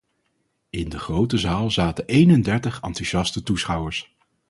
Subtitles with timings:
[0.69, 4.15] In de grote zaal zaten eenendertig enthousiaste toeschouwers.